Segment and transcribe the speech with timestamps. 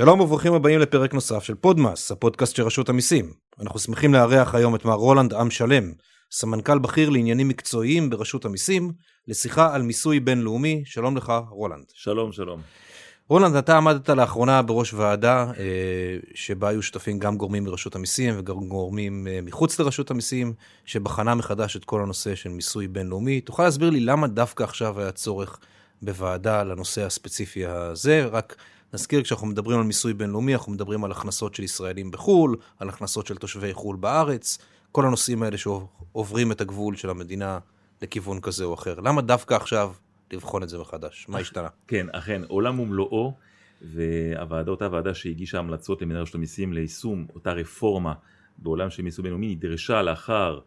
[0.00, 3.32] שלום וברוכים הבאים לפרק נוסף של פודמס, הפודקאסט של רשות המיסים.
[3.60, 5.92] אנחנו שמחים לארח היום את מר רולנד עם-שלם,
[6.30, 8.92] סמנכ"ל בכיר לעניינים מקצועיים ברשות המיסים,
[9.28, 10.82] לשיחה על מיסוי בינלאומי.
[10.86, 11.84] שלום לך, רולנד.
[11.94, 12.60] שלום, שלום.
[13.28, 18.68] רולנד, אתה עמדת לאחרונה בראש ועדה אה, שבה היו שותפים גם גורמים מרשות המיסים וגם
[18.68, 20.52] גורמים אה, מחוץ לרשות המיסים,
[20.84, 23.40] שבחנה מחדש את כל הנושא של מיסוי בינלאומי.
[23.40, 25.58] תוכל להסביר לי למה דווקא עכשיו היה צורך
[26.02, 28.26] בוועדה לנושא הספציפי הזה?
[28.32, 28.56] רק
[28.94, 33.26] נזכיר, כשאנחנו מדברים על מיסוי בינלאומי, אנחנו מדברים על הכנסות של ישראלים בחו"ל, על הכנסות
[33.26, 34.58] של תושבי חו"ל בארץ,
[34.92, 37.58] כל הנושאים האלה שעוברים את הגבול של המדינה
[38.02, 39.00] לכיוון כזה או אחר.
[39.00, 39.92] למה דווקא עכשיו
[40.32, 41.26] לבחון את זה מחדש?
[41.28, 41.68] מה השתנה?
[41.88, 43.34] כן, אכן, עולם ומלואו,
[43.82, 48.12] והוועדה, אותה ועדה שהגישה המלצות למנהל רשות המיסים ליישום אותה רפורמה
[48.58, 50.60] בעולם של מיסוי בינלאומי, נדרשה לאחר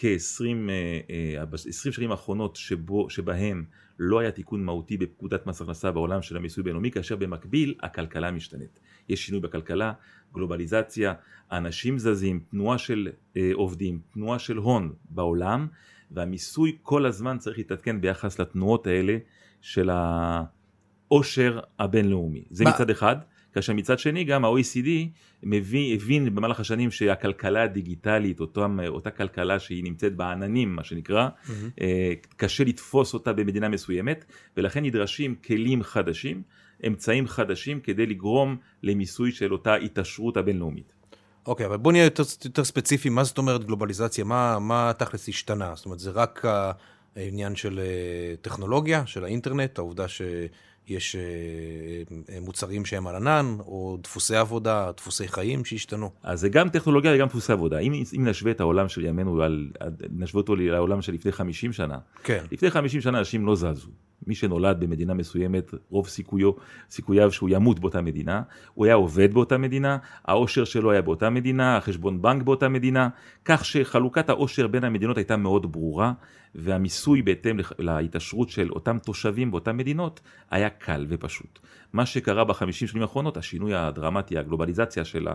[0.00, 3.64] כ-20 אה, אה, שנים האחרונות שבו, שבהם
[3.98, 8.80] לא היה תיקון מהותי בפקודת מס הכנסה בעולם של המיסוי בינלאומי, כאשר במקביל הכלכלה משתנית.
[9.08, 9.92] יש שינוי בכלכלה,
[10.34, 11.14] גלובליזציה,
[11.52, 15.66] אנשים זזים, תנועה של אה, עובדים, תנועה של הון בעולם,
[16.10, 19.18] והמיסוי כל הזמן צריך להתעדכן ביחס לתנועות האלה
[19.60, 22.44] של העושר הבינלאומי.
[22.50, 22.70] זה מה?
[22.70, 23.16] מצד אחד.
[23.58, 24.88] כאשר מצד שני גם ה-OECD
[25.42, 31.50] מבין, הבין במהלך השנים שהכלכלה הדיגיטלית, אותם, אותה כלכלה שהיא נמצאת בעננים מה שנקרא, mm-hmm.
[32.36, 34.24] קשה לתפוס אותה במדינה מסוימת
[34.56, 36.42] ולכן נדרשים כלים חדשים,
[36.86, 40.92] אמצעים חדשים כדי לגרום למיסוי של אותה התעשרות הבינלאומית.
[41.46, 44.24] אוקיי, okay, אבל בוא נהיה יותר, יותר ספציפי, מה זאת אומרת גלובליזציה?
[44.24, 45.72] מה, מה תכלס השתנה?
[45.74, 46.44] זאת אומרת, זה רק
[47.16, 50.22] העניין של אה, טכנולוגיה, של האינטרנט, העובדה ש...
[50.90, 51.20] יש אה,
[52.34, 56.10] אה, מוצרים שהם על ענן, או דפוסי עבודה, דפוסי חיים שהשתנו.
[56.22, 57.78] אז זה גם טכנולוגיה וגם דפוסי עבודה.
[57.78, 59.70] אם, אם נשווה את העולם של ימינו, על,
[60.10, 62.44] נשווה אותו לעולם של לפני 50 שנה, כן.
[62.52, 63.88] לפני 50 שנה אנשים לא זזו.
[64.28, 66.52] מי שנולד במדינה מסוימת, רוב סיכויו,
[66.90, 68.42] סיכוייו שהוא ימות באותה מדינה,
[68.74, 73.08] הוא היה עובד באותה מדינה, העושר שלו היה באותה מדינה, החשבון בנק באותה מדינה,
[73.44, 76.12] כך שחלוקת העושר בין המדינות הייתה מאוד ברורה,
[76.54, 81.58] והמיסוי בהתאם להתעשרות של אותם תושבים באותן מדינות היה קל ופשוט.
[81.92, 85.28] מה שקרה בחמישים שנים האחרונות, השינוי הדרמטי, הגלובליזציה של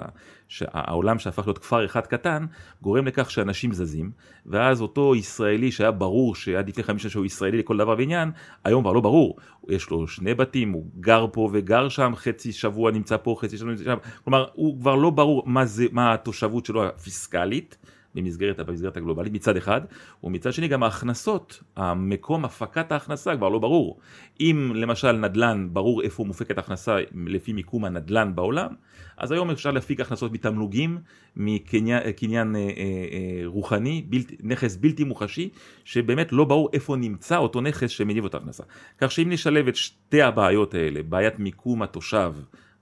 [0.59, 2.45] העולם שהפך להיות כפר אחד קטן,
[2.81, 4.11] גורם לכך שאנשים זזים,
[4.45, 8.31] ואז אותו ישראלי שהיה ברור שעד לפני חמישים שנה שהוא ישראלי לכל דבר ועניין,
[8.63, 9.37] היום כבר לא ברור,
[9.69, 13.71] יש לו שני בתים, הוא גר פה וגר שם, חצי שבוע נמצא פה, חצי שבוע
[13.71, 17.77] נמצא שם, כלומר הוא כבר לא ברור מה, זה, מה התושבות שלו הפיסקלית.
[18.15, 19.81] במסגרת, במסגרת הגלובלית מצד אחד,
[20.23, 23.99] ומצד שני גם ההכנסות, המקום הפקת ההכנסה כבר לא ברור.
[24.39, 28.73] אם למשל נדל"ן, ברור איפה מופקת ההכנסה לפי מיקום הנדל"ן בעולם,
[29.17, 30.97] אז היום אפשר להפיק הכנסות מתמלוגים,
[31.35, 35.49] מקניין אה, אה, אה, רוחני, בלת, נכס בלתי מוחשי,
[35.83, 38.63] שבאמת לא ברור איפה נמצא אותו נכס שמניב אותה הכנסה.
[38.97, 42.33] כך שאם נשלב את שתי הבעיות האלה, בעיית מיקום התושב,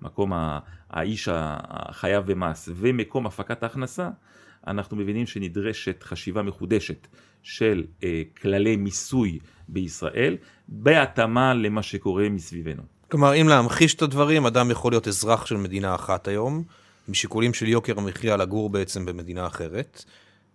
[0.01, 0.31] מקום
[0.89, 4.09] האיש החייב במס ומקום הפקת ההכנסה,
[4.67, 7.07] אנחנו מבינים שנדרשת חשיבה מחודשת
[7.43, 12.83] של אה, כללי מיסוי בישראל, בהתאמה למה שקורה מסביבנו.
[13.11, 16.63] כלומר, אם להמחיש את הדברים, אדם יכול להיות אזרח של מדינה אחת היום,
[17.09, 20.03] משיקולים של יוקר המחיה לגור בעצם במדינה אחרת,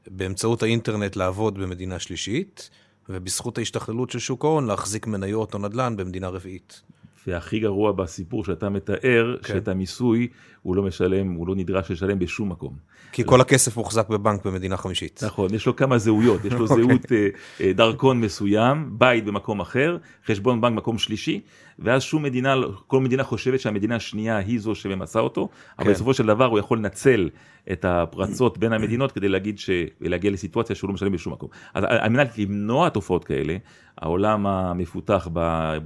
[0.07, 2.71] באמצעות האינטרנט לעבוד במדינה שלישית,
[3.09, 6.83] ובזכות ההשתכללות של שוק ההון להחזיק מניות או נדל"ן במדינה רביעית.
[7.27, 9.55] והכי גרוע בסיפור שאתה מתאר, כן.
[9.55, 10.29] שאת המיסוי
[10.63, 12.77] הוא לא משלם, הוא לא נדרש לשלם בשום מקום.
[13.13, 15.21] כי כל הכסף מוחזק בבנק במדינה חמישית.
[15.27, 16.77] נכון, יש לו כמה זהויות, יש לו אוקיי.
[16.77, 17.13] זהות
[17.61, 21.41] אה, דרכון מסוים, בית במקום אחר, חשבון בנק מקום שלישי,
[21.79, 22.55] ואז שום מדינה,
[22.87, 25.49] כל מדינה חושבת שהמדינה השנייה היא זו שממצה אותו,
[25.79, 25.93] אבל כן.
[25.93, 27.31] בסופו של דבר הוא יכול לנצל
[27.73, 29.71] את הפרצות בין המדינות כדי להגיד ש...
[30.01, 31.49] להגיע לסיטואציה שהוא לא משלם בשום מקום.
[31.75, 33.57] אז על מנת למנוע תופעות כאלה,
[33.99, 35.41] העולם המפותח, ב,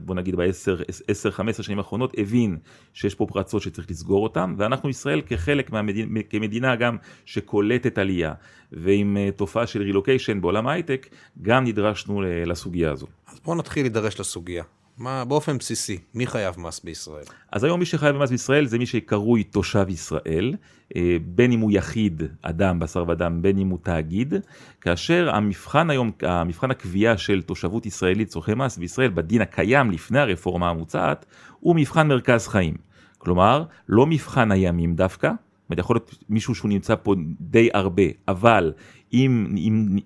[0.05, 2.59] בוא נגיד ב-10-15 שנים האחרונות, הבין
[2.95, 8.33] שיש פה פרצות שצריך לסגור אותן, ואנחנו ישראל כחלק מהמדינה, כמדינה גם שקולטת עלייה,
[8.72, 11.09] ועם אה, תופעה של רילוקיישן בעולם ההייטק,
[11.43, 13.07] גם נדרשנו לסוגיה הזו.
[13.27, 14.65] אז בואו נתחיל להידרש לסוגיה.
[15.00, 17.24] מה, באופן בסיסי, מי חייב מס בישראל?
[17.52, 20.54] אז היום מי שחייב מס בישראל זה מי שקרוי תושב ישראל,
[20.97, 24.34] אה, בין אם הוא יחיד, אדם, בשר ודם, בין אם הוא תאגיד,
[24.80, 30.70] כאשר המבחן היום, המבחן הקביעה של תושבות ישראלית צורכי מס בישראל בדין הקיים לפני הרפורמה
[30.70, 31.26] המוצעת,
[31.60, 32.74] הוא מבחן מרכז חיים.
[33.18, 35.30] כלומר, לא מבחן הימים דווקא,
[35.70, 38.72] אומרת, יכול להיות מישהו שהוא נמצא פה די הרבה, אבל
[39.12, 39.47] אם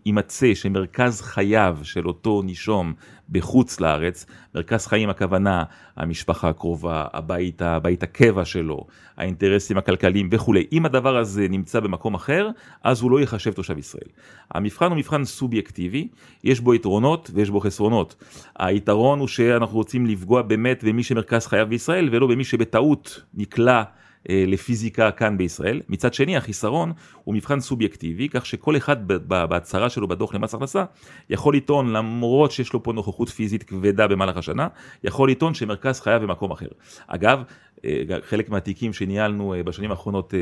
[0.06, 2.92] יימצא שמרכז חייו של אותו נישום
[3.30, 5.64] בחוץ לארץ, מרכז חיים הכוונה
[5.96, 8.86] המשפחה הקרובה, הבית, הבית הקבע שלו,
[9.16, 12.48] האינטרסים הכלכליים וכולי, אם הדבר הזה נמצא במקום אחר,
[12.82, 14.08] אז הוא לא ייחשב תושב ישראל.
[14.50, 16.08] המבחן הוא מבחן סובייקטיבי,
[16.44, 18.14] יש בו יתרונות ויש בו חסרונות.
[18.58, 23.82] היתרון הוא שאנחנו רוצים לפגוע באמת במי שמרכז חייו בישראל ולא במי שבטעות נקלע
[24.28, 25.80] לפיזיקה כאן בישראל.
[25.88, 26.92] מצד שני, החיסרון
[27.24, 30.84] הוא מבחן סובייקטיבי, כך שכל אחד בהצהרה שלו בדוח למס הכנסה
[31.30, 34.68] יכול לטעון, למרות שיש לו פה נוכחות פיזית כבדה במהלך השנה,
[35.04, 36.68] יכול לטעון שמרכז חייו במקום אחר.
[37.06, 37.42] אגב,
[37.84, 40.34] אה, חלק מהתיקים שניהלנו אה, בשנים האחרונות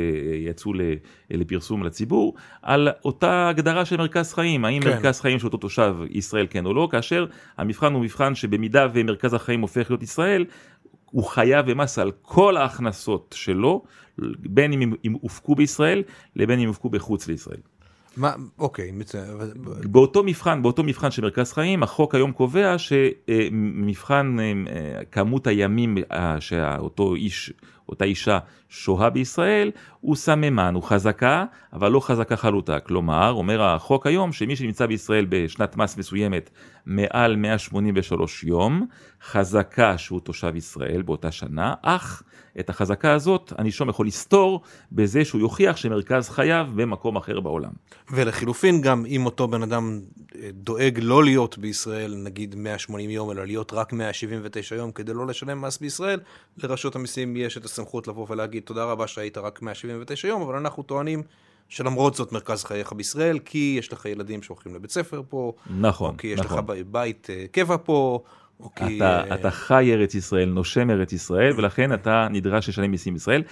[0.47, 0.73] יצאו
[1.31, 4.89] לפרסום לציבור, על אותה הגדרה של מרכז חיים, האם כן.
[4.89, 7.27] מרכז חיים של אותו תושב ישראל כן או לא, כאשר
[7.59, 10.45] המבחן הוא מבחן שבמידה ומרכז החיים הופך להיות ישראל,
[11.13, 13.83] הוא חייב במס על כל ההכנסות שלו,
[14.39, 16.03] בין אם הם הופקו בישראל
[16.37, 17.61] לבין אם הופקו בחוץ לישראל.
[18.17, 19.25] מה, אוקיי, מצוין.
[19.85, 25.99] באותו מבחן, באותו מבחן של מרכז חיים, החוק היום קובע שמבחן אה, אה, כמות הימים
[26.13, 27.53] אה, שאותו איש
[27.89, 28.39] אותה אישה
[28.69, 29.71] שוהה בישראל,
[30.01, 32.81] הוא סממן, הוא חזקה, אבל לא חזקה חלוטה.
[32.81, 36.51] כלומר, אומר החוק היום שמי שנמצא בישראל בשנת מס מסוימת
[36.87, 38.87] מעל 183 יום,
[39.23, 42.23] חזקה שהוא תושב ישראל באותה שנה, אך
[42.61, 44.63] את החזקה הזאת הנישום יכול לסתור
[44.93, 47.71] בזה שהוא יוכיח שמרכז חייו במקום אחר בעולם.
[48.11, 50.01] ולחילופין גם אם אותו בן אדם
[50.35, 55.27] אה, דואג לא להיות בישראל נגיד 180 יום אלא להיות רק 179 יום כדי לא
[55.27, 56.21] לשלם מס בישראל,
[56.59, 60.83] לרשות המיסים יש את הסמכות לבוא ולהגיד תודה רבה שהיית רק 179 יום אבל אנחנו
[60.83, 61.23] טוענים
[61.69, 66.17] שלמרות זאת מרכז חייך בישראל כי יש לך ילדים שהולכים לבית ספר פה, נכון, או
[66.19, 66.59] כי יש נכון.
[66.59, 68.23] לך בית אה, קבע פה.
[68.61, 68.97] אוקיי.
[68.97, 73.43] אתה, אתה חי ארץ ישראל, נושם ארץ ישראל, ולכן אתה נדרש לשלם מיסים ישראל.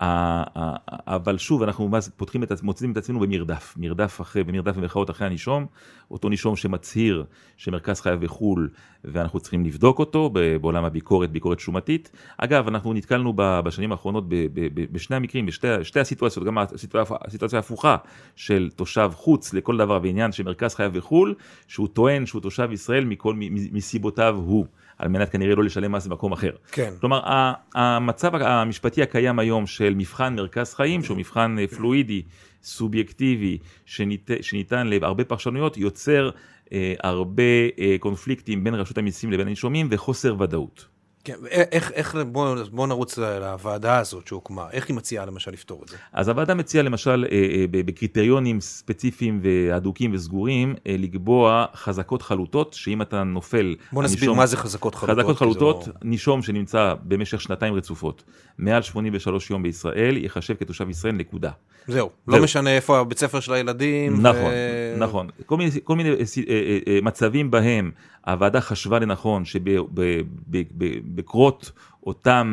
[0.00, 5.66] אבל שוב, אנחנו פותחים את, מוצאים את עצמנו במרדף, מרדף אחרי, במרדף במרכאות אחרי הנישום,
[6.10, 7.24] אותו נישום שמצהיר
[7.56, 8.68] שמרכז חייו בחו"ל,
[9.04, 10.30] ואנחנו צריכים לבדוק אותו
[10.60, 12.10] בעולם הביקורת, ביקורת שומתית.
[12.38, 14.24] אגב, אנחנו נתקלנו בשנים האחרונות
[14.92, 17.96] בשני המקרים, בשתי הסיטואציות, גם הסיטואציה ההפוכה
[18.36, 21.34] של תושב חוץ לכל דבר ועניין שמרכז חייו בחו"ל,
[21.68, 23.34] שהוא טוען שהוא תושב ישראל מכל,
[23.72, 24.66] מסיבותיו הוא.
[25.00, 26.50] על מנת כנראה לא לשלם מס במקום אחר.
[26.72, 26.92] כן.
[27.00, 27.20] כלומר,
[27.74, 32.22] המצב המשפטי הקיים היום של מבחן מרכז חיים, שהוא מבחן אה, פלואידי,
[32.62, 36.30] סובייקטיבי, שניתן, שניתן להרבה פרשנויות, יוצר
[36.72, 37.42] אה, הרבה
[37.78, 40.86] אה, קונפליקטים בין רשות המיסים לבין הנישומים וחוסר ודאות.
[41.24, 45.88] כן, איך, איך, בוא, בוא נרוץ לוועדה הזאת שהוקמה, איך היא מציעה למשל לפתור את
[45.88, 45.96] זה?
[46.12, 53.02] אז הוועדה מציעה למשל אה, אה, בקריטריונים ספציפיים והדוקים וסגורים, אה, לקבוע חזקות חלוטות, שאם
[53.02, 53.76] אתה נופל...
[53.92, 55.18] בוא נסביר הנישום, מה זה חזקות חלוטות.
[55.18, 55.92] חזקות חלוטות, לא...
[56.02, 58.22] נישום שנמצא במשך שנתיים רצופות,
[58.58, 61.50] מעל 83 יום בישראל, ייחשב כתושב ישראל נקודה.
[61.86, 62.38] זהו, לא זהו.
[62.38, 64.26] לא משנה איפה הבית ספר של הילדים.
[64.26, 64.96] נכון, ו...
[64.98, 65.28] נכון.
[65.46, 66.10] כל מיני, כל מיני
[67.02, 67.90] מצבים בהם
[68.26, 71.09] הוועדה חשבה לנכון שבקרות אותם,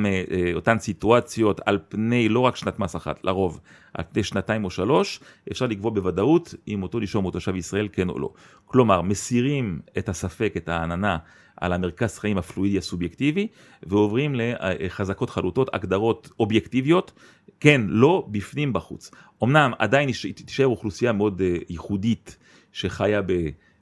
[0.05, 3.59] אה, אה, אותן סיטואציות על פני לא רק שנת מס אחת, לרוב,
[3.93, 5.19] על פני שנתיים או שלוש,
[5.51, 8.33] אפשר לקבוע בוודאות אם אותו נישום הוא תושב ישראל כן או לא.
[8.65, 11.17] כלומר, מסירים את הספק, את העננה,
[11.57, 13.47] על המרכז חיים הפלואידי הסובייקטיבי,
[13.83, 17.11] ועוברים לחזקות חלוטות, הגדרות אובייקטיביות,
[17.59, 19.11] כן, לא, בפנים, בחוץ.
[19.43, 20.09] אמנם עדיין
[20.45, 22.37] תישאר אוכלוסייה מאוד אה, ייחודית
[22.71, 23.31] שחיה ב...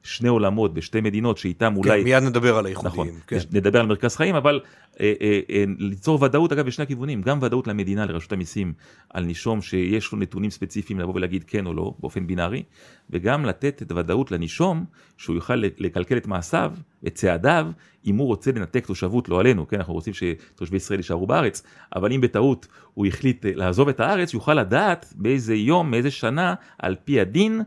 [0.05, 1.99] שני עולמות בשתי מדינות שאיתם כן, אולי...
[1.99, 2.93] כן, מיד נדבר על הייחודיים.
[2.93, 3.37] נכון, כן.
[3.51, 4.59] נדבר על מרכז חיים, אבל
[4.99, 8.73] אה, אה, אה, ליצור ודאות, אגב, בשני הכיוונים, גם ודאות למדינה, לרשות המיסים,
[9.09, 12.63] על נישום שיש לו נתונים ספציפיים לבוא ולהגיד כן או לא, באופן בינארי,
[13.09, 14.85] וגם לתת את הוודאות לנישום,
[15.17, 16.71] שהוא יוכל לקלקל את מעשיו,
[17.07, 17.67] את צעדיו,
[18.05, 21.63] אם הוא רוצה לנתק תושבות, לא עלינו, כן, אנחנו רוצים שתושבי ישראל יישארו בארץ,
[21.95, 26.95] אבל אם בטעות הוא החליט לעזוב את הארץ, יוכל לדעת באיזה יום, מאיזה שנה, על
[27.05, 27.61] פי הדין,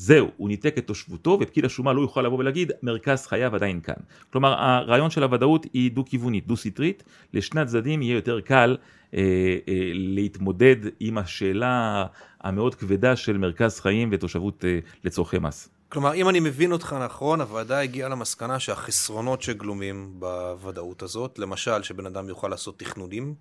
[0.00, 3.94] זהו, הוא ניתק את תושבותו ופקיד השומה לא יוכל לבוא ולהגיד מרכז חייו עדיין כאן.
[4.32, 7.02] כלומר הרעיון של הוודאות היא דו-כיוונית, דו-סטרית,
[7.34, 8.76] לשני הצדדים יהיה יותר קל
[9.14, 9.20] אה,
[9.68, 12.06] אה, להתמודד עם השאלה
[12.40, 15.68] המאוד כבדה של מרכז חיים ותושבות אה, לצורכי מס.
[15.88, 22.06] כלומר, אם אני מבין אותך נכון, הוועדה הגיעה למסקנה שהחסרונות שגלומים בוודאות הזאת, למשל שבן
[22.06, 23.34] אדם יוכל לעשות תכנונים,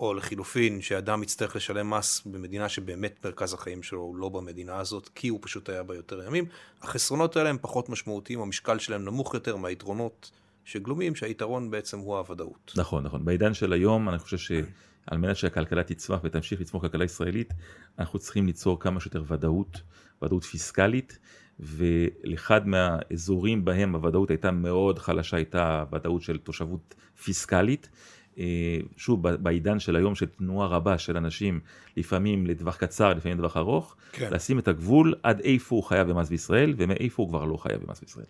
[0.00, 5.10] או לחילופין, שאדם יצטרך לשלם מס במדינה שבאמת מרכז החיים שלו הוא לא במדינה הזאת,
[5.14, 6.44] כי הוא פשוט היה בה יותר ימים,
[6.82, 10.30] החסרונות האלה הם פחות משמעותיים, המשקל שלהם נמוך יותר מהיתרונות
[10.64, 12.72] שגלומים, שהיתרון בעצם הוא הוודאות.
[12.76, 13.24] נכון, נכון.
[13.24, 17.52] בעידן של היום, אני חושב שעל מנת שהכלכלה תצמח ותמשיך לצמוח כלכלה ישראלית,
[17.98, 19.80] אנחנו צריכים ליצור כמה שיותר ודאות,
[20.22, 21.18] ודאות פיסקלית.
[21.60, 27.88] ולאחד מהאזורים בהם הוודאות הייתה מאוד חלשה הייתה ודאות של תושבות פיסקלית.
[28.96, 31.60] שוב, בעידן של היום של תנועה רבה של אנשים,
[31.96, 34.28] לפעמים לטווח קצר, לפעמים לטווח ארוך, כן.
[34.32, 38.00] לשים את הגבול עד איפה הוא חייב במס בישראל ומאיפה הוא כבר לא חייב במס
[38.00, 38.26] בישראל.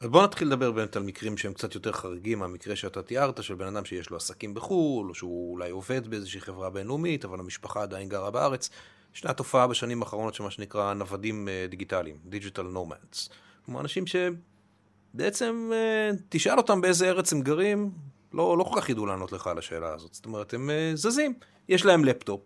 [0.00, 3.54] אז בוא נתחיל לדבר באמת על מקרים שהם קצת יותר חריגים מהמקרה שאתה תיארת, של
[3.54, 7.82] בן אדם שיש לו עסקים בחו"ל, או שהוא אולי עובד באיזושהי חברה בינלאומית, אבל המשפחה
[7.82, 8.70] עדיין גרה בארץ.
[9.14, 13.28] ישנה תופעה בשנים האחרונות של מה שנקרא נוודים אה, דיגיטליים, דיגיטל נומדס.
[13.64, 17.90] כמו אנשים שבעצם אה, תשאל אותם באיזה ארץ הם גרים,
[18.34, 20.14] לא, לא כל כך ידעו לענות לך על השאלה הזאת.
[20.14, 21.34] זאת אומרת, הם אה, זזים,
[21.68, 22.40] יש להם לפטופ,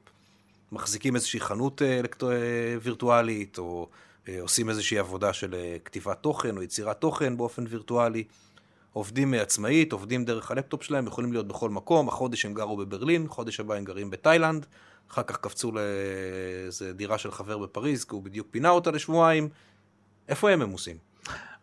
[0.72, 1.82] מחזיקים איזושהי חנות
[2.82, 3.88] וירטואלית, או
[4.40, 5.54] עושים איזושהי עבודה של
[5.84, 8.24] כתיבת תוכן או יצירת תוכן באופן וירטואלי.
[8.92, 13.60] עובדים עצמאית, עובדים דרך הלפטופ שלהם, יכולים להיות בכל מקום, החודש הם גרו בברלין, חודש
[13.60, 14.66] הבא הם גרים בתאילנד,
[15.10, 19.48] אחר כך קפצו לאיזה דירה של חבר בפריז, כי הוא בדיוק פינה אותה לשבועיים.
[20.28, 20.96] איפה הם ממוסים?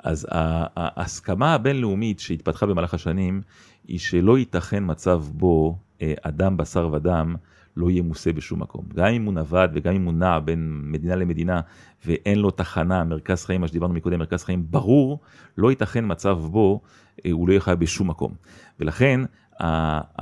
[0.03, 0.27] אז
[0.75, 3.41] ההסכמה הבינלאומית שהתפתחה במהלך השנים,
[3.87, 7.35] היא שלא ייתכן מצב בו אה, אדם בשר ודם
[7.77, 8.85] לא ימוסה בשום מקום.
[8.95, 11.61] גם אם הוא נווד וגם אם הוא נע בין מדינה למדינה
[12.05, 15.19] ואין לו תחנה, מרכז חיים, מה שדיברנו מקודם, מרכז חיים ברור,
[15.57, 16.81] לא ייתכן מצב בו
[17.25, 18.33] אה, הוא לא יהיה חייב בשום מקום.
[18.79, 19.21] ולכן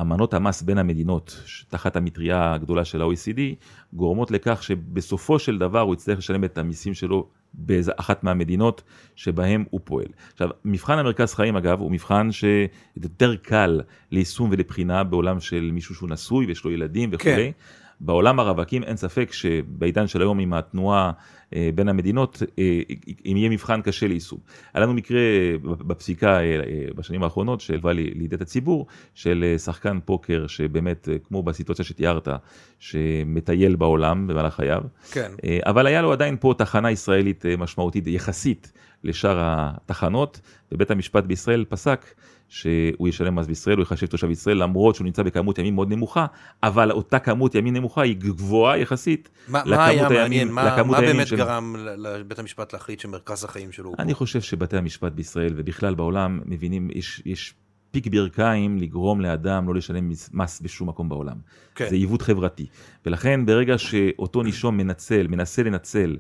[0.02, 3.40] אמנות המס בין המדינות, תחת המטריה הגדולה של ה-OECD,
[3.94, 8.84] גורמות לכך שבסופו של דבר הוא יצטרך לשלם את המיסים שלו באחת מהמדינות
[9.16, 10.08] שבהם הוא פועל.
[10.34, 13.82] עכשיו, מבחן המרכז חיים אגב הוא מבחן שיותר קל
[14.12, 17.36] ליישום ולבחינה בעולם של מישהו שהוא נשוי ויש לו ילדים וכולי.
[17.36, 17.83] כן.
[18.06, 21.12] בעולם הרווקים אין ספק שבעידן של היום עם התנועה
[21.56, 22.82] אה, בין המדינות, אה,
[23.26, 24.40] אם יהיה מבחן קשה ליישום.
[24.74, 25.20] היה לנו מקרה
[25.64, 26.60] בפסיקה אה,
[26.96, 32.28] בשנים האחרונות שהלווה לידיעת הציבור, של שחקן פוקר שבאמת, כמו בסיטואציה שתיארת,
[32.80, 34.82] שמטייל בעולם במהלך חייו,
[35.12, 35.32] כן.
[35.66, 38.72] אבל היה לו עדיין פה תחנה ישראלית משמעותית יחסית
[39.04, 40.42] לשאר התחנות,
[40.72, 42.06] ובית המשפט בישראל פסק
[42.50, 46.26] שהוא ישלם מס בישראל, הוא יחשב תושב ישראל, למרות שהוא נמצא בכמות ימים מאוד נמוכה,
[46.64, 50.52] אבל אותה כמות ימים נמוכה היא גבוהה יחסית מה, לכמות מה היה הימים, מעניין?
[50.52, 51.36] מה, מה באמת של...
[51.36, 56.40] גרם לבית המשפט להחליט שמרכז החיים שלו הוא אני חושב שבתי המשפט בישראל ובכלל בעולם
[56.46, 57.54] מבינים, יש, יש
[57.94, 61.38] פיק ברכיים לגרום לאדם לא לשלם מס בשום מקום בעולם.
[61.76, 61.90] כן.
[61.90, 62.68] זה עיוות חברתי.
[63.06, 66.18] ולכן ברגע שאותו נישום מנצל, מנסה לנצל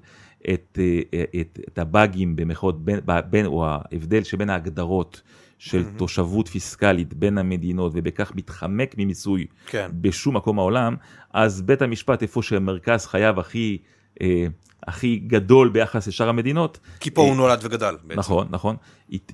[0.53, 0.79] את,
[1.13, 5.21] אה, את, את הבאגים במחאות, בין, בין, או ההבדל שבין ההגדרות
[5.57, 5.97] של mm-hmm.
[5.97, 9.91] תושבות פיסקלית בין המדינות ובכך מתחמק ממיסוי כן.
[9.93, 10.95] בשום מקום העולם,
[11.33, 13.77] אז בית המשפט איפה שהמרכז חייו הכי,
[14.21, 14.45] אה,
[14.87, 16.79] הכי גדול ביחס לשאר המדינות.
[16.99, 18.19] כי פה אה, הוא נולד וגדל בעצם.
[18.19, 18.75] נכון, נכון,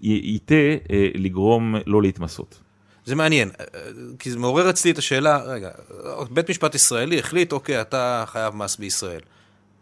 [0.01, 2.59] ייטה אה, לגרום לא להתמסות.
[3.05, 3.81] זה מעניין, אה, אה,
[4.19, 5.69] כי זה מעורר אצלי את השאלה, רגע,
[6.31, 9.21] בית משפט ישראלי החליט, אוקיי, אתה חייב מס בישראל.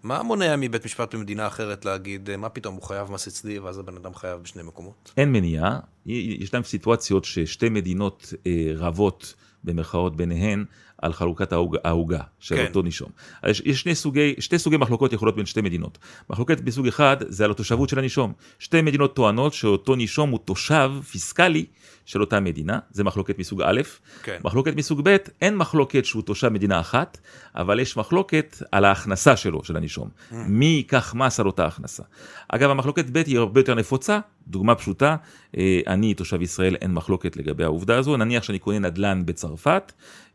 [0.04, 3.96] מה מונע מבית משפט במדינה אחרת להגיד, מה פתאום, הוא חייב מס אצלי, ואז הבן
[3.96, 5.14] אדם חייב בשני מקומות?
[5.18, 10.66] אין מניעה, יש להם סיטואציות ששתי מדינות אה, רבות, במרכאות ביניהן,
[11.02, 12.66] על חלוקת העוגה של כן.
[12.68, 13.10] אותו נישום.
[13.48, 15.98] יש, יש שני סוגי, שתי סוגי מחלוקות יכולות בין שתי מדינות.
[16.30, 18.34] מחלוקת מסוג אחד זה על התושבות של הנישום.
[18.60, 21.66] שתי מדינות טוענות שאותו נישום הוא תושב פיסקלי
[22.06, 23.82] של אותה מדינה, זה מחלוקת מסוג א',
[24.24, 24.38] כן.
[24.44, 27.18] מחלוקת מסוג ב', אין מחלוקת שהוא תושב מדינה אחת,
[27.56, 30.10] אבל יש מחלוקת על ההכנסה שלו, של הנישום.
[30.10, 30.36] Mm.
[30.48, 32.04] מי ייקח מס על אותה הכנסה.
[32.50, 35.16] אגב, המחלוקת ב' היא הרבה יותר נפוצה, דוגמה פשוטה,
[35.58, 39.92] אה, אני תושב ישראל, אין מחלוקת לגבי העובדה הזו, נניח שאני קונה נדל"ן בצרפת,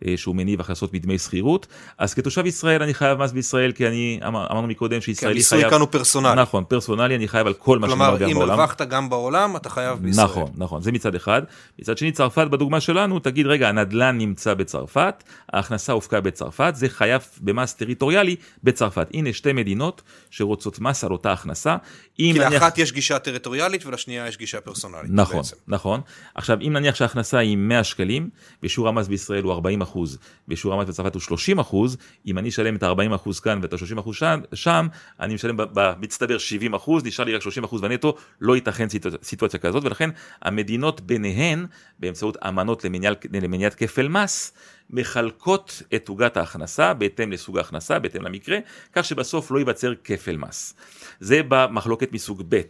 [0.07, 1.67] אה, שהוא מניב הכנסות מדמי שכירות,
[1.99, 5.49] אז כתושב ישראל אני חייב מס בישראל, כי אני, אמר, אמרנו מקודם שישראלי חייב...
[5.49, 6.43] כי המיסוי כאן הוא פרסונלי.
[6.43, 8.35] נכון, פרסונלי, אני חייב על כל מה שאני מרוויח בעולם.
[8.35, 10.25] כלומר, אם הרווחת גם בעולם, אתה חייב בישראל.
[10.25, 11.43] נכון, נכון, זה מצד אחד.
[11.79, 17.23] מצד שני, צרפת בדוגמה שלנו, תגיד, רגע, הנדל"ן נמצא בצרפת, ההכנסה הופקה בצרפת, זה חייב
[17.41, 19.09] במס טריטוריאלי בצרפת.
[19.15, 21.77] הנה שתי מדינות שרוצות מס על אותה הכנסה.
[22.15, 25.11] כי לאחת יש גישה טריטוריאלית ולשנייה יש גישה פרסונלית.
[25.11, 25.57] נכון, בעצם.
[25.69, 26.01] נכון.
[26.35, 28.31] עכשיו, אם נניח שההכנסה היא 100 שקלים,
[28.63, 30.19] ושיעור המס בישראל הוא 40 אחוז,
[30.49, 34.01] ושיעור המס בצרפת הוא 30 אחוז, אם אני אשלם את ה-40 אחוז כאן ואת ה-30
[34.01, 34.87] אחוז שם, שם,
[35.21, 38.87] אני משלם במצטבר 70 אחוז, נשאר לי רק 30 אחוז בנטו, לא ייתכן
[39.23, 40.11] סיטואציה כזאת, ולכן
[40.43, 41.67] המדינות ביניהן,
[41.99, 42.85] באמצעות אמנות
[43.33, 44.53] למניעת כפל מס,
[44.91, 48.59] מחלקות את עוגת ההכנסה בהתאם לסוג ההכנסה, בהתאם למקרה,
[48.93, 50.75] כך שבסוף לא ייווצר כפל מס.
[51.21, 52.61] זה במחלוקת מסוג ב'.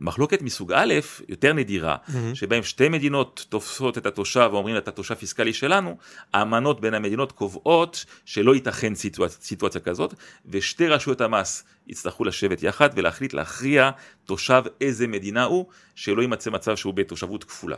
[0.00, 0.94] מחלוקת מסוג א',
[1.28, 2.34] יותר נדירה, mm-hmm.
[2.34, 5.96] שבהם שתי מדינות תופסות את התושב ואומרים אתה תושב פיסקלי שלנו,
[6.32, 10.14] האמנות בין המדינות קובעות שלא ייתכן סיטואציה, סיטואציה כזאת,
[10.46, 13.90] ושתי רשויות המס יצטרכו לשבת יחד ולהחליט להכריע
[14.24, 17.76] תושב איזה מדינה הוא, שלא יימצא מצב שהוא בתושבות כפולה.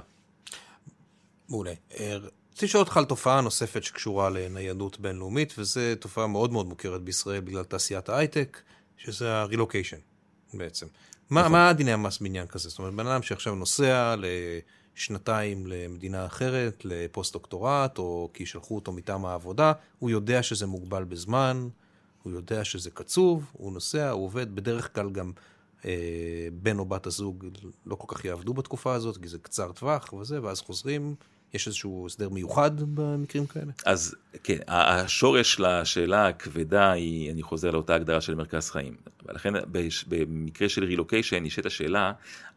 [1.48, 1.72] מעולה.
[2.52, 7.40] רציתי לשאול אותך על תופעה נוספת שקשורה לניידות בינלאומית, וזו תופעה מאוד מאוד מוכרת בישראל
[7.40, 8.60] בגלל תעשיית ההייטק,
[8.96, 10.00] שזה ה-relocation
[10.54, 10.86] בעצם.
[11.30, 11.52] מה, נכון.
[11.52, 12.68] מה דיני המס בעניין כזה?
[12.68, 14.14] זאת אומרת, בן אדם שעכשיו נוסע
[14.94, 21.68] שנתיים למדינה אחרת, לפוסט-דוקטורט, או כי שלחו אותו מטעם העבודה, הוא יודע שזה מוגבל בזמן,
[22.22, 25.32] הוא יודע שזה קצוב, הוא נוסע, הוא עובד, בדרך כלל גם
[25.84, 27.46] אה, בן או בת הזוג
[27.86, 31.14] לא כל כך יעבדו בתקופה הזאת, כי זה קצר טווח וזה, ואז חוזרים.
[31.54, 33.72] יש איזשהו הסדר מיוחד במקרים כאלה?
[33.86, 38.96] אז כן, השורש לשאלה הכבדה היא, אני חוזר לאותה הגדרה של מרכז חיים.
[39.26, 39.52] ולכן
[40.08, 42.12] במקרה של רילוקיישן נשאלת השאלה,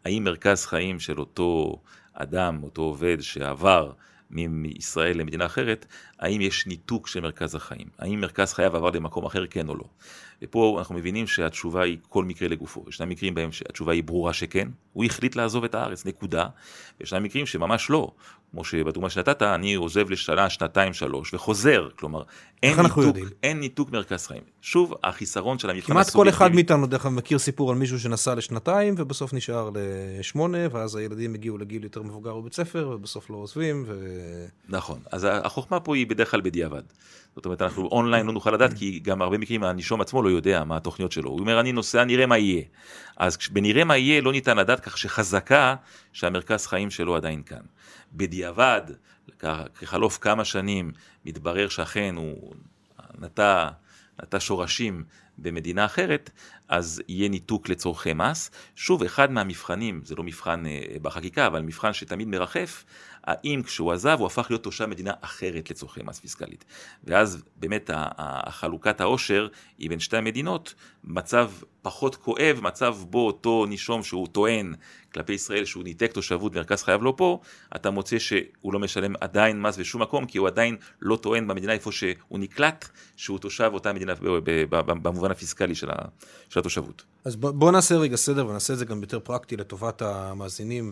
[0.05, 1.81] האם מרכז חיים של אותו
[2.13, 3.91] אדם, אותו עובד שעבר
[4.29, 5.85] מישראל למדינה אחרת,
[6.19, 7.87] האם יש ניתוק של מרכז החיים?
[7.99, 9.85] האם מרכז חייו עבר למקום אחר, כן או לא?
[10.41, 12.85] ופה אנחנו מבינים שהתשובה היא כל מקרה לגופו.
[12.89, 16.47] ישנם מקרים בהם שהתשובה היא ברורה שכן, הוא החליט לעזוב את הארץ, נקודה.
[16.99, 18.11] וישנם מקרים שממש לא,
[18.55, 21.89] כמו שבדוגמה שנתת, אני עוזב לשנה, שנתיים, שלוש, וחוזר.
[21.99, 22.23] כלומר,
[22.63, 24.41] אין ניתוק, אין ניתוק מרכז חיים.
[24.61, 28.35] שוב, החיסרון של המבחן כמעט כל אחד מאיתנו, דרך אגב, מכיר סיפור על מישהו שנסע
[28.35, 29.69] לשנתיים, ובסוף נשאר
[30.19, 33.83] לשמונה, ואז הילדים הגיעו לגיל יותר מבוגר בבית ספר, ובסוף לא עוזבים.
[33.87, 34.05] ו...
[34.69, 36.83] נכון, אז החוכמה פה היא בדרך כלל בדיעבד.
[37.35, 40.63] זאת אומרת, אנחנו אונליין לא נוכל לדעת, כי גם הרבה מקרים הנישום עצמו לא יודע
[40.63, 41.29] מה התוכניות שלו.
[41.29, 42.63] הוא אומר, אני נוסע, נראה מה יהיה.
[43.17, 45.75] אז בנראה מה יהיה לא ניתן לדעת, כך שחזקה
[46.13, 47.61] שהמרכז חיים שלו עדיין כאן.
[48.13, 48.81] בדיעבד,
[49.79, 50.91] כחלוף כמה שנים,
[51.25, 52.53] מתברר שאכן הוא
[53.19, 53.69] נטע,
[54.21, 55.03] נטע שורשים
[55.37, 56.29] במדינה אחרת,
[56.69, 58.51] אז יהיה ניתוק לצורכי מס.
[58.75, 62.83] שוב, אחד מהמבחנים, זה לא מבחן אה, בחקיקה, אבל מבחן שתמיד מרחף,
[63.25, 66.65] האם כשהוא עזב הוא הפך להיות תושב מדינה אחרת לצורכי מס פיסקלית.
[67.03, 71.51] ואז באמת החלוקת העושר היא בין שתי המדינות, מצב
[71.81, 74.73] פחות כואב, מצב בו אותו נישום שהוא טוען
[75.13, 77.39] כלפי ישראל שהוא ניתק תושבות ומרכז חייו לא פה,
[77.75, 81.73] אתה מוצא שהוא לא משלם עדיין מס בשום מקום, כי הוא עדיין לא טוען במדינה
[81.73, 84.13] איפה שהוא נקלט, שהוא תושב אותה מדינה
[84.79, 85.89] במובן הפיסקלי של,
[86.55, 87.03] התושבות.
[87.25, 90.91] אז בוא נעשה רגע סדר ונעשה את זה גם יותר פרקטי לטובת המאזינים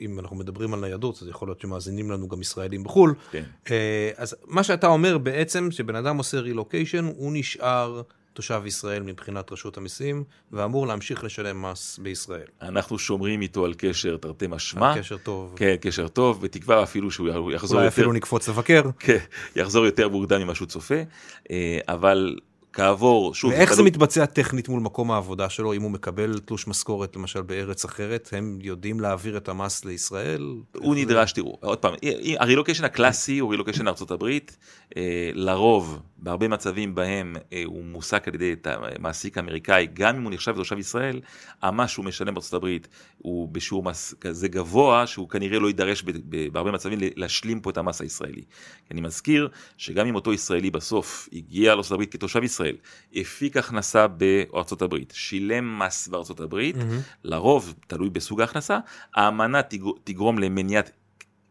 [0.00, 3.14] אם אנחנו מדברים על ניידות, אז יכול להיות שמאזינים לנו גם ישראלים בחו"ל.
[3.30, 3.42] כן.
[3.70, 8.02] אה, אז מה שאתה אומר בעצם, שבן אדם עושה רילוקיישן, הוא נשאר
[8.32, 12.46] תושב ישראל מבחינת רשות המיסים, ואמור להמשיך לשלם מס בישראל.
[12.62, 14.92] אנחנו שומרים איתו על קשר תרתי משמע.
[14.92, 15.54] על קשר טוב.
[15.56, 17.74] כן, קשר טוב, בתקווה אפילו שהוא יחזור אולי יותר...
[17.76, 18.82] אולי אפילו נקפוץ לבקר.
[18.98, 19.18] כן,
[19.56, 21.02] יחזור יותר מוקדם ממה שהוא צופה,
[21.50, 22.36] אה, אבל
[22.72, 23.50] כעבור, שוב...
[23.50, 27.42] ואיך זה, זה מתבצע טכנית מול מקום העבודה שלו, אם הוא מקבל תלוש משכורת למשל
[27.42, 30.54] בארץ אחרת, הם יודעים להעביר את המס לישראל?
[30.76, 31.94] הוא נדרש, תראו, עוד פעם,
[32.38, 34.56] הרילוקיישן הקלאסי הוא רילוקיישן לארצות הברית,
[34.96, 38.54] אה, לרוב, בהרבה מצבים בהם אה, הוא מועסק על ידי
[38.98, 41.20] מעסיק אמריקאי, גם אם הוא נחשב לתושב ישראל,
[41.62, 46.04] המס שהוא משלם בארצות הברית הוא בשיעור מס כזה גבוה, שהוא כנראה לא יידרש
[46.52, 48.42] בהרבה מצבים להשלים פה את המס הישראלי.
[48.90, 52.76] אני מזכיר שגם אם אותו ישראלי בסוף הגיע לארצות הברית כתושב ישראל, ישראל,
[53.14, 57.24] הפיק הכנסה בארצות הברית, שילם מס בארצות הברית, mm-hmm.
[57.24, 58.78] לרוב, תלוי בסוג ההכנסה,
[59.14, 59.60] האמנה
[60.04, 60.90] תגרום למניעת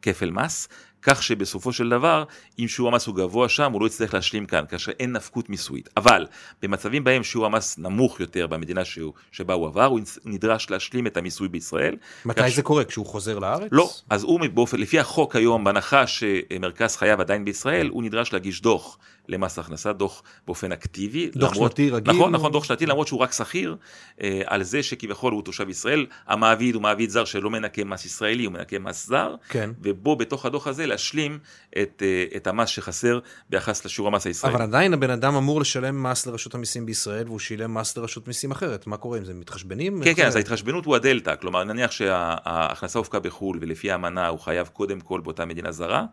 [0.02, 0.68] כפל מס,
[1.02, 2.24] כך שבסופו של דבר,
[2.60, 5.90] אם שיעור המס הוא גבוה שם, הוא לא יצטרך להשלים כאן, כאשר אין נפקות מיסויית.
[5.98, 6.26] אבל
[6.62, 11.18] במצבים בהם שיעור המס נמוך יותר במדינה שהוא, שבה הוא עבר, הוא נדרש להשלים את
[11.18, 11.96] המיסוי בישראל.
[12.26, 12.60] מתי זה ש...
[12.60, 12.84] קורה?
[12.84, 13.70] כשהוא חוזר לארץ?
[13.72, 18.62] לא, אז הוא באופן, לפי החוק היום, בהנחה שמרכז חייו עדיין בישראל, הוא נדרש להגיש
[18.62, 18.98] דוח
[19.30, 21.30] למס הכנסה, דוח באופן אקטיבי.
[21.36, 22.14] דוח למרות, שנתי רגיל?
[22.14, 23.76] נכון, נכון, דוח שנתי, למרות שהוא רק שכיר,
[24.22, 28.46] אה, על זה שכביכול הוא תושב ישראל, המעביד הוא מעביד זר שלא מנקה מס ישראלי,
[28.46, 29.70] הוא מנקה מס זר, כן.
[29.82, 31.40] ובו בתוך הדוח הזה להשלים
[31.82, 34.56] את, אה, את המס שחסר ביחס לשיעור המס הישראלי.
[34.56, 38.52] אבל עדיין הבן אדם אמור לשלם מס לרשות המיסים בישראל, והוא שילם מס לרשות מיסים
[38.52, 39.34] אחרת, מה קורה עם זה?
[39.34, 40.04] מתחשבנים?
[40.04, 44.68] כן, כן, אז ההתחשבנות הוא הדלתא, כלומר נניח שההכנסה הופקה בחו"ל ולפי האמנה הוא חייב
[44.68, 46.06] קודם כל באותה מדינה זרה,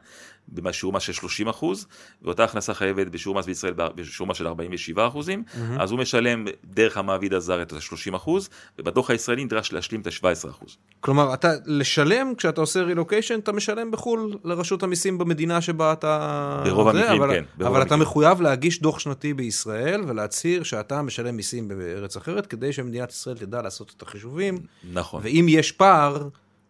[0.48, 1.86] בשיעור מס של 30 אחוז,
[2.22, 5.82] ואותה הכנסה חייבת בשיעור מס בישראל בשיעור מס של 47 אחוזים, mm-hmm.
[5.82, 10.50] אז הוא משלם דרך המעביד הזר את ה-30 אחוז, ובדוח הישראלי נדרש להשלים את ה-17
[10.50, 10.76] אחוז.
[11.00, 16.62] כלומר, אתה לשלם, כשאתה עושה רילוקיישן, אתה משלם בחו"ל לרשות המיסים במדינה שבה אתה...
[16.64, 17.44] ברוב המקרים, אבל, כן.
[17.56, 17.86] ברוב אבל המקרים.
[17.86, 23.36] אתה מחויב להגיש דוח שנתי בישראל ולהצהיר שאתה משלם מיסים בארץ אחרת, כדי שמדינת ישראל
[23.36, 24.58] תדע לעשות את החישובים.
[24.92, 25.20] נכון.
[25.24, 26.28] ואם יש פער...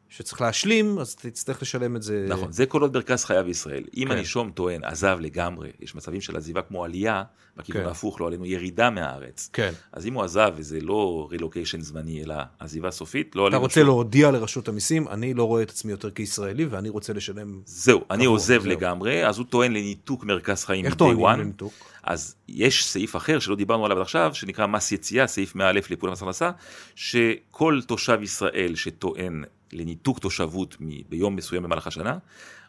[0.09, 2.27] שצריך להשלים, אז תצטרך לשלם את זה.
[2.29, 3.85] נכון, זה כל עוד מרכז חייו בישראל.
[3.97, 4.11] אם כן.
[4.11, 7.23] הנישום טוען, עזב לגמרי, יש מצבים של עזיבה כמו עלייה,
[7.57, 7.88] בכיוון כן.
[7.88, 9.51] ההפוך, לא עלינו ירידה מהארץ.
[9.53, 9.73] כן.
[9.92, 13.81] אז אם הוא עזב, וזה לא רילוקיישן זמני, אלא עזיבה סופית, לא עלינו אתה רוצה
[13.81, 13.87] שום...
[13.87, 17.61] להודיע לרשות המיסים, אני לא רואה את עצמי יותר כישראלי, ואני רוצה לשלם...
[17.64, 18.71] זהו, אני עוזב זהו.
[18.71, 21.73] לגמרי, אז הוא טוען לניתוק מרכז חיים איך טוענים לניתוק?
[22.03, 26.12] אז יש סעיף אחר שלא דיברנו עליו עד עכשיו, שנקרא מס יציאה, סעיף 100א לפעולת
[26.12, 26.51] מס הכנסה,
[26.95, 30.76] שכל תושב ישראל שטוען לניתוק תושבות
[31.09, 32.18] ביום מסוים במהלך השנה,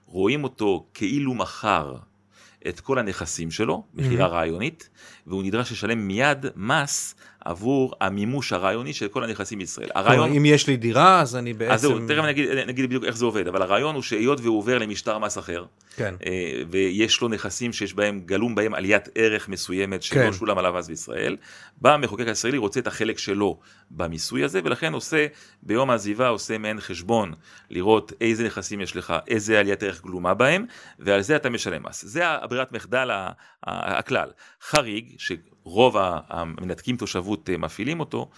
[0.05, 1.95] רואים אותו כאילו מכר
[2.67, 4.29] את כל הנכסים שלו, מכירה mm-hmm.
[4.29, 4.89] רעיונית,
[5.27, 7.15] והוא נדרש לשלם מיד מס
[7.47, 9.89] עבור המימוש הרעיוני של כל הנכסים בישראל.
[9.95, 11.71] הרעיון, אם יש לי דירה, אז אני בעצם...
[11.73, 14.77] אז זהו, תכף נגיד, נגיד בדיוק איך זה עובד, אבל הרעיון הוא שהיות והוא עובר
[14.77, 16.15] למשטר מס אחר, כן.
[16.25, 20.33] אה, ויש לו נכסים שיש בהם, גלום בהם עליית ערך מסוימת שלא כן.
[20.33, 21.37] שולם עליו אז בישראל,
[21.81, 23.59] בא המחוקק הישראלי רוצה את החלק שלו
[23.91, 25.27] במיסוי הזה, ולכן עושה,
[25.63, 27.33] ביום העזיבה עושה מעין חשבון,
[27.69, 30.65] לראות איזה נכסים יש לך, איזה עליית ערך גלומה בהם,
[30.99, 32.05] ועל זה אתה משלם מס.
[32.05, 33.09] זה הברירת מחדל
[33.63, 34.29] הכלל.
[34.61, 35.56] חריג, שרוב
[35.97, 38.29] ה- המנתקים תושבות אה, מפעילים אותו,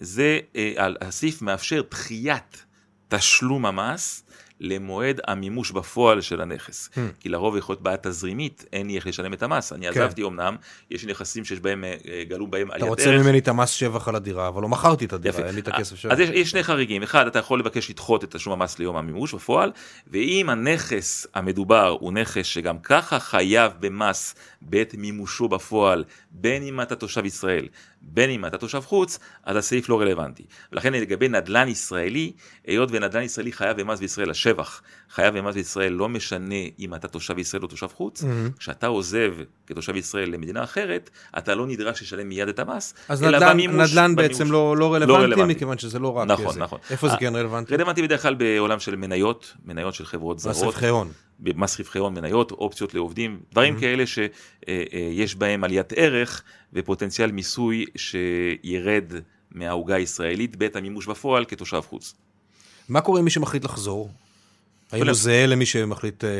[0.00, 2.64] זה אה, הסעיף מאפשר דחיית
[3.08, 4.22] תשלום המס
[4.60, 6.90] למועד המימוש בפועל של הנכס.
[6.94, 6.98] Hmm.
[7.20, 9.72] כי לרוב יכול להיות בעיה תזרימית, אין לי איך לשלם את המס.
[9.72, 10.00] אני כן.
[10.00, 10.56] עזבתי אמנם,
[10.90, 13.22] יש נכסים שיש בהם, אה, אה, גלום בהם אתה עליית רוצה ערך.
[13.24, 15.46] ממני את המס שבח על הדירה, אבל לא מכרתי את הדירה, יפה.
[15.46, 16.12] אין לי את הכסף שלו.
[16.12, 19.34] אז יש, יש שני חריגים, אחד אתה יכול לבקש לדחות את תשלום המס ליום המימוש
[19.34, 19.72] בפועל,
[20.06, 26.96] ואם הנכס המדובר הוא נכס שגם ככה חייב במס בעת מימושו בפועל, בין אם אתה
[26.96, 27.68] תושב ישראל,
[28.08, 30.42] בין אם אתה תושב חוץ, אז הסעיף לא רלוונטי.
[30.72, 32.32] ולכן לגבי נדל"ן ישראלי,
[32.66, 37.38] היות ונדל"ן ישראלי חייב במס בישראל, השבח חייב במס בישראל, לא משנה אם אתה תושב
[37.38, 38.50] ישראל או תושב חוץ, מהמם.
[38.58, 39.34] כשאתה עוזב
[39.66, 43.90] כתושב ישראל למדינה אחרת, אתה לא נדרש לשלם מיד את המס, אז אלא נדל"ן- במימוש-
[43.90, 44.50] נדל"ן בעצם במימוש.
[44.52, 45.54] לא לא רלוונטי, רלוונטי.
[45.54, 46.60] מכיוון שזה לא רק נכון, זה.
[46.60, 46.78] נכון.
[46.90, 47.74] איפה זה אה, כן רלוונטי?
[47.74, 51.08] רלוונטי בדרך כלל בעולם של מניות, מניות של חברות מס זרות, רווחי הון.
[51.40, 59.12] מס רווחי הון מניות, אופציות לעובדים, דברים כאלה שיש בהם עליית ערך ופוטנציאל מיסוי שירד
[59.50, 62.14] מהעוגה הישראלית בעת המימוש בפועל כתושב חוץ.
[62.88, 64.10] מה קורה עם מי שמחליט לחזור?
[64.92, 66.30] האם הוא זהה למי שמחליט אה,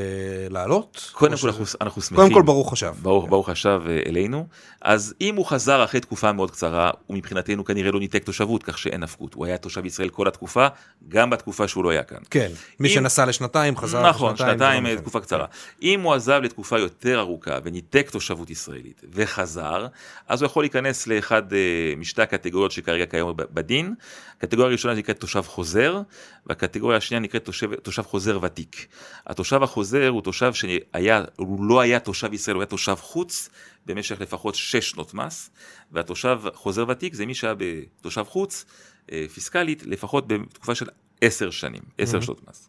[0.50, 1.10] לעלות?
[1.12, 1.48] קודם כל שזה-
[1.80, 2.16] אנחנו, שמחים.
[2.16, 2.94] קודם כל ברוך השב.
[3.02, 4.46] ברוך, ברוך השב אה, אלינו.
[4.82, 8.78] אז אם הוא חזר אחרי תקופה מאוד קצרה, הוא מבחינתנו כנראה לא ניתק תושבות, כך
[8.78, 9.34] שאין נפקות.
[9.34, 10.66] הוא היה תושב ישראל כל התקופה,
[11.08, 12.18] גם בתקופה שהוא לא היה כאן.
[12.30, 14.58] כן, מי אם- שנסע לשנתיים, חזר נכון, לשנתיים.
[14.58, 15.00] שנתיים, זה לא.
[15.00, 15.46] תקופה קצרה.
[15.82, 19.86] אם הוא עזב לתקופה יותר ארוכה וניתק תושבות ישראלית וחזר,
[20.28, 21.58] אז הוא יכול להיכנס לאחד אה,
[21.96, 23.94] משתי הקטגוריות שכרגע קיימות בדין.
[24.38, 26.00] הקטגוריה הראשונה נקראת תושב חוזר,
[26.46, 28.86] והקטגוריה השנייה נקראת תושב, תושב חוזר ותיק.
[29.26, 33.48] התושב החוזר הוא תושב שהיה, הוא לא היה תושב ישראל, הוא היה תושב חוץ
[33.86, 35.50] במשך לפחות שש שנות מס,
[35.92, 38.64] והתושב חוזר ותיק זה מי שהיה בתושב חוץ,
[39.12, 40.86] אה, פיסקלית, לפחות בתקופה של
[41.20, 42.22] עשר שנים, עשר Mhm.
[42.22, 42.68] שנות מס.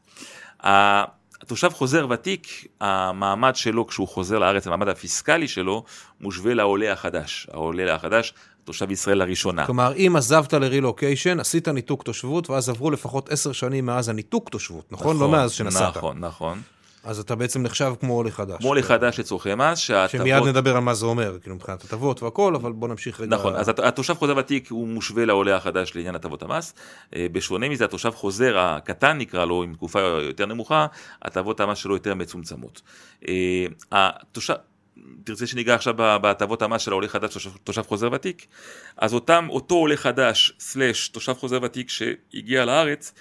[1.41, 2.47] התושב חוזר ותיק,
[2.81, 5.83] המעמד שלו כשהוא חוזר לארץ, המעמד הפיסקלי שלו,
[6.21, 7.47] מושווה לעולה החדש.
[7.53, 8.33] העולה החדש,
[8.67, 9.65] תושב ישראל לראשונה.
[9.65, 14.91] כלומר, אם עזבת לרילוקיישן, עשית ניתוק תושבות, ואז עברו לפחות עשר שנים מאז הניתוק תושבות,
[14.91, 15.19] נכון?
[15.19, 15.97] לא מאז שנסעת.
[15.97, 16.61] נכון, נכון.
[17.03, 18.57] אז אתה בעצם נחשב כמו עולה חדש.
[18.57, 20.21] כמו עולה חדש לצורכי מס, שההטבות...
[20.27, 23.35] שמיד נדבר על מה זה אומר, כאילו מבחינת הטבות והכל, אבל בוא נמשיך רגע.
[23.35, 26.73] נכון, אז הת- התושב חוזר ותיק הוא מושווה לעולה החדש לעניין הטבות המס.
[27.15, 30.85] אה, בשונה מזה, התושב חוזר הקטן נקרא לו, עם תקופה יותר נמוכה,
[31.21, 32.81] הטבות המס שלו יותר מצומצמות.
[33.27, 34.53] אה, התושב...
[35.23, 38.45] תרצה שניגע עכשיו בהטבות המס של העולה חדש, תושב, תושב חוזר ותיק,
[38.97, 43.13] אז אותם, אותו עולה חדש, סלאש, תושב חוזר ותיק שהגיע לארץ,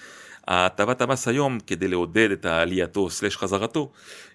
[0.47, 3.91] הטבת המס היום, כדי לעודד את עלייתו, סלאש חזרתו,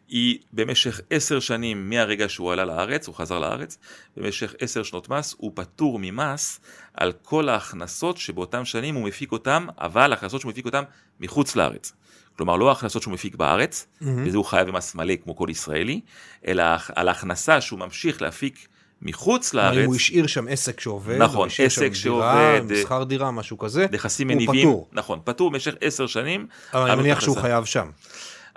[0.08, 3.78] היא במשך עשר שנים מהרגע שהוא עלה לארץ, הוא חזר לארץ,
[4.16, 6.60] במשך עשר שנות מס, הוא פטור ממס
[6.94, 10.82] על כל ההכנסות שבאותם שנים הוא מפיק אותם, אבל ההכנסות שהוא מפיק אותם
[11.20, 11.92] מחוץ לארץ.
[12.36, 14.26] כלומר, לא ההכנסות שהוא מפיק בארץ, מהמם.
[14.26, 16.00] וזה הוא חייב במס מלא כמו כל ישראלי,
[16.46, 16.64] אלא
[16.94, 18.68] על ההכנסה שהוא ממשיך להפיק
[19.02, 23.04] מחוץ לארץ, הוא השאיר שם עסק שעובד, נכון, או השאיר שם עסק דירה, שעובד, מסחר
[23.04, 24.88] דירה, משהו כזה, נכסים הוא מניבים, פטור.
[24.92, 26.46] נכון, פטור במשך עשר שנים.
[26.74, 27.36] אבל אני מניח שהוא.
[27.36, 27.90] חייב שם.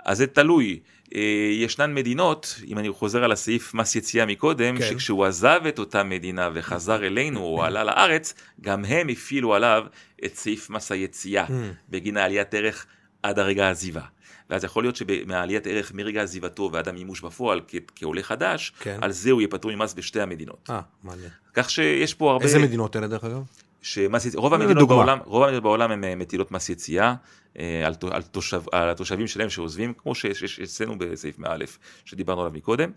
[0.04, 0.80] אז זה תלוי.
[1.14, 1.20] אה,
[1.52, 4.90] ישנן מדינות, אם אני חוזר על הסעיף מס יציאה מקודם, כן.
[4.90, 9.84] שכשהוא עזב את אותה מדינה וחזר אלינו או עלה לארץ, גם הם הפעילו עליו
[10.24, 11.44] את סעיף מס היציאה.
[11.88, 12.86] בגין העליית ערך
[13.22, 14.02] עד הרגע העזיבה.
[14.50, 18.98] ואז יכול להיות שמעליית ערך מרגע עזיבתו ועד המימוש בפועל כ- כעולה חדש, כן.
[19.02, 20.68] על זה הוא יהיה פטור ממס בשתי המדינות.
[20.70, 21.30] אה, מעניין.
[21.54, 22.44] כך שיש פה הרבה...
[22.44, 23.42] איזה מדינות אלה דרך אגב?
[23.82, 24.88] שמס רוב המדינות.
[24.88, 27.14] בעולם, רוב המדינות בעולם הן אה, מטילות מס יציאה
[27.58, 31.56] אה, על, על, תושב, על התושבים שלהם שעוזבים, כמו שיש שיש אצלנו בסעיף מא'
[32.04, 32.90] שדיברנו עליו מקודם.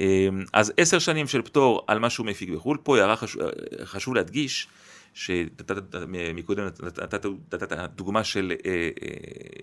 [0.00, 3.86] אה, אז עשר שנים של פטור על מה שהוא מפיק בחו"ל, פה הערה חשוב, אה,
[3.86, 4.68] חשוב להדגיש,
[5.18, 5.94] שנתת
[6.34, 8.70] מקודם נתת נתת דוגמה של אה,
[9.02, 9.08] אה,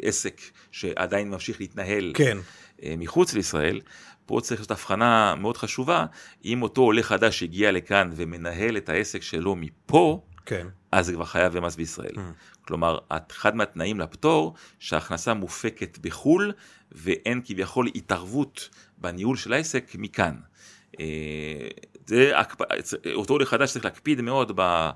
[0.01, 0.41] עסק
[0.71, 2.37] שעדיין ממשיך להתנהל כן.
[2.83, 3.81] אה, מחוץ לישראל,
[4.25, 6.05] פה צריך לעשות הבחנה מאוד חשובה,
[6.45, 10.67] אם אותו עולה חדש הגיע לכאן ומנהל את העסק שלו מפה, כן.
[10.91, 12.15] אז זה כבר חייב במס בישראל.
[12.15, 12.19] Mm.
[12.61, 12.97] כלומר,
[13.31, 16.53] אחד מהתנאים לפטור, שההכנסה מופקת בחו"ל,
[16.91, 20.35] ואין כביכול התערבות בניהול של העסק מכאן.
[20.99, 21.67] אה,
[22.05, 22.31] זה,
[23.13, 24.89] אותו עולה חדש צריך להקפיד מאוד ב...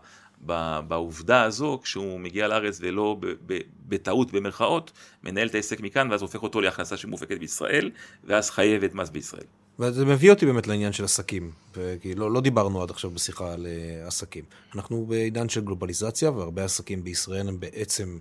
[0.87, 3.17] בעובדה הזו, כשהוא מגיע לארץ ולא
[3.87, 4.91] בטעות במרכאות,
[5.23, 7.91] מנהל את העסק מכאן, ואז הופך אותו להכנסה שמופקת בישראל,
[8.23, 9.43] ואז חייבת מס בישראל.
[9.79, 11.51] וזה מביא אותי באמת לעניין של עסקים,
[12.01, 14.43] כי לא, לא דיברנו עד עכשיו בשיחה על uh, עסקים.
[14.75, 18.17] אנחנו בעידן של גלובליזציה, והרבה עסקים בישראל הם בעצם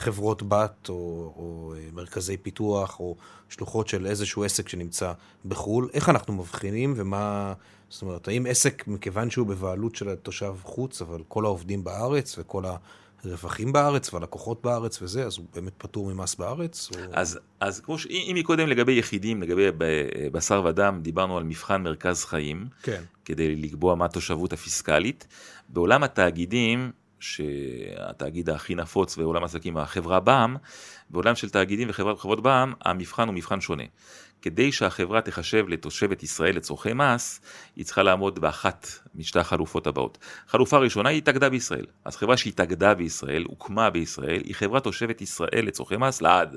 [0.00, 0.94] חברות בת, או,
[1.36, 3.16] או uh, מרכזי פיתוח, או
[3.48, 5.12] שלוחות של איזשהו עסק שנמצא
[5.44, 5.88] בחו"ל.
[5.94, 7.52] איך אנחנו מבחינים ומה...
[7.90, 12.66] זאת אומרת, האם עסק, מכיוון שהוא בבעלות של התושב חוץ, אבל כל העובדים בארץ וכל
[12.66, 12.76] ה...
[13.24, 16.90] רווחים בארץ והלקוחות בארץ וזה, אז הוא באמת פטור ממס בארץ?
[16.94, 17.00] או...
[17.12, 19.66] אז, אז כמו שאם מקודם לגבי יחידים, לגבי
[20.32, 23.02] בשר ודם, דיברנו על מבחן מרכז חיים, כן.
[23.24, 25.26] כדי לקבוע מה התושבות הפיסקלית.
[25.68, 30.56] בעולם התאגידים, שהתאגיד הכי נפוץ בעולם העסקים, החברה בע"מ,
[31.10, 33.84] בעולם של תאגידים וחברות בע"מ, המבחן הוא מבחן שונה.
[34.42, 37.40] כדי שהחברה תחשב לתושבת ישראל לצורכי מס,
[37.76, 40.18] היא צריכה לעמוד באחת משתי החלופות הבאות.
[40.48, 41.86] חלופה ראשונה היא התאגדה בישראל.
[42.04, 46.56] אז חברה שהתאגדה בישראל, הוקמה בישראל, היא חברה תושבת ישראל לצורכי מס לעד.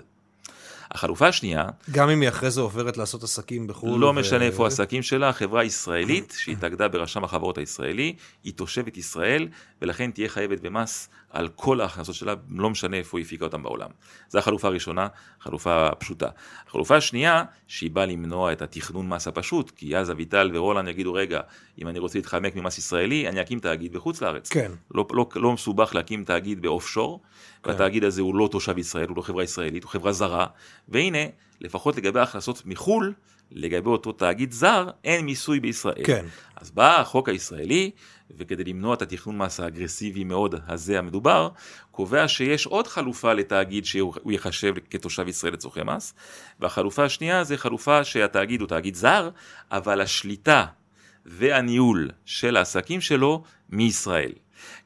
[0.91, 1.65] החלופה השנייה...
[1.91, 3.99] גם אם היא אחרי זה עוברת לעשות עסקים בחו"ל.
[3.99, 4.13] לא ו...
[4.13, 9.47] משנה איפה העסקים שלה, חברה ישראלית שהתאגדה ברשם החברות הישראלי, היא תושבת ישראל,
[9.81, 13.89] ולכן תהיה חייבת במס על כל ההכנסות שלה, לא משנה איפה היא הפיקה אותם בעולם.
[14.29, 15.07] זו החלופה הראשונה,
[15.39, 16.27] חלופה פשוטה.
[16.67, 21.41] החלופה השנייה, שהיא באה למנוע את התכנון מס הפשוט, כי אז אביטל ורולנד יגידו, רגע,
[21.81, 24.49] אם אני רוצה להתחמק ממס ישראלי, אני אקים תאגיד בחוץ לארץ.
[24.49, 24.71] כן.
[24.91, 27.21] לא, לא, לא מסובך להקים תאגיד באוף שור.
[27.65, 30.47] והתאגיד הזה הוא לא תושב ישראל, הוא לא חברה ישראלית, הוא חברה זרה,
[30.89, 31.19] והנה,
[31.61, 33.13] לפחות לגבי ההכנסות מחו"ל,
[33.51, 36.03] לגבי אותו תאגיד זר, אין מיסוי בישראל.
[36.03, 36.25] כן.
[36.55, 37.91] אז בא החוק הישראלי,
[38.37, 41.49] וכדי למנוע את התכנון מס האגרסיבי מאוד הזה המדובר,
[41.91, 46.13] קובע שיש עוד חלופה לתאגיד שהוא ייחשב כתושב ישראל לצורכי מס,
[46.59, 49.29] והחלופה השנייה זה חלופה שהתאגיד הוא תאגיד זר,
[49.71, 50.65] אבל השליטה
[51.25, 54.31] והניהול של העסקים שלו מישראל.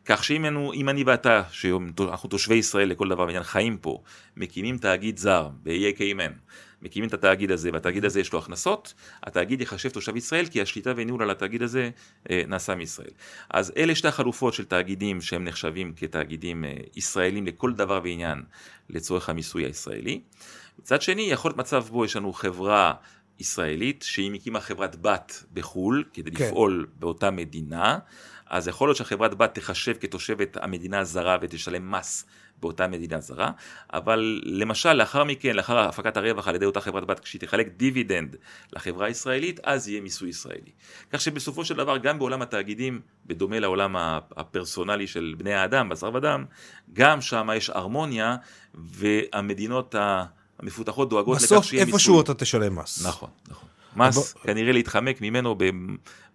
[0.05, 4.01] כך שאם אנו, אני ואתה, שאנחנו תושבי ישראל לכל דבר ועניין, חיים פה,
[4.37, 6.31] מקימים תאגיד זר באיי קיימן,
[6.81, 10.93] מקימים את התאגיד הזה, והתאגיד הזה יש לו הכנסות, התאגיד יחשב תושב ישראל, כי השליטה
[10.95, 11.89] וניהול על התאגיד הזה
[12.29, 13.11] אה, נעשה מישראל.
[13.49, 18.43] אז אלה שתי החלופות של תאגידים שהם נחשבים כתאגידים אה, ישראלים לכל דבר ועניין
[18.89, 20.21] לצורך המיסוי הישראלי.
[20.79, 22.93] מצד שני, יכול להיות מצב בו יש לנו חברה
[23.39, 26.45] ישראלית, שהיא מקימה חברת בת בחו"ל, כדי כן.
[26.45, 27.99] לפעול באותה מדינה,
[28.49, 32.25] אז יכול להיות שהחברת בת תחשב כתושבת המדינה הזרה ותשלם מס
[32.59, 33.51] באותה מדינה זרה,
[33.93, 38.35] אבל למשל לאחר מכן, לאחר הפקת הרווח על ידי אותה חברת בת, כשהיא תחלק דיבידנד
[38.73, 40.71] לחברה הישראלית, אז יהיה מיסוי ישראלי.
[41.13, 43.95] כך שבסופו של דבר גם בעולם התאגידים, בדומה לעולם
[44.37, 46.45] הפרסונלי של בני האדם, בשר ודם,
[46.93, 48.35] גם שם יש הרמוניה,
[48.73, 49.95] והמדינות
[50.59, 51.79] המפותחות דואגות לכך שיהיה מיסוי.
[51.79, 53.05] בסוף איפשהו אתה תשלם מס.
[53.05, 53.69] נכון, נכון.
[53.97, 55.55] מס, כנראה להתחמק ממנו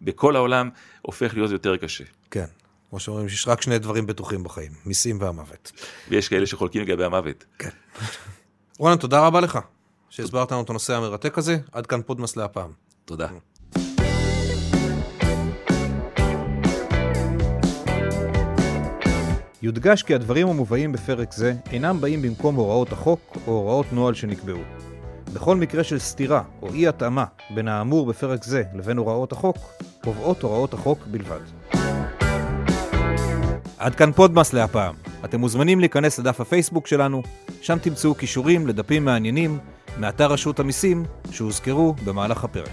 [0.02, 0.70] בכל העולם,
[1.02, 2.04] הופך להיות יותר קשה.
[2.30, 2.44] כן.
[2.90, 5.72] כמו שאומרים, יש רק שני דברים בטוחים בחיים, מיסים והמוות.
[6.08, 7.44] ויש כאלה שחולקים לגבי המוות.
[7.58, 7.68] כן.
[8.78, 9.58] רונן, תודה רבה לך,
[10.10, 11.58] שהסברת לנו את הנושא המרתק הזה.
[11.72, 12.70] עד כאן פודמאס להפעם.
[13.04, 13.28] תודה.
[19.62, 24.91] יודגש כי הדברים המובאים בפרק זה אינם באים במקום הוראות החוק או הוראות נוהל שנקבעו.
[25.32, 29.56] בכל מקרה של סתירה או אי התאמה בין האמור בפרק זה לבין הוראות החוק,
[30.04, 31.40] קובעות הוראות החוק בלבד.
[33.78, 34.94] עד כאן פודמאס להפעם.
[35.24, 37.22] אתם מוזמנים להיכנס לדף הפייסבוק שלנו,
[37.62, 39.58] שם תמצאו קישורים לדפים מעניינים
[39.98, 42.68] מאתר רשות המיסים שהוזכרו במהלך הפרק.